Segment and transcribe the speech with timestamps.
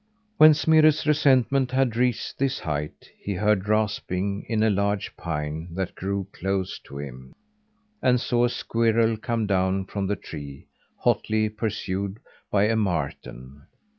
[0.37, 5.93] When Smirre's resentment had reached this height, he heard rasping in a large pine that
[5.93, 7.33] grew close to him,
[8.01, 10.65] and saw a squirrel come down from the tree,
[10.97, 12.17] hotly pursued
[12.51, 13.67] by a marten.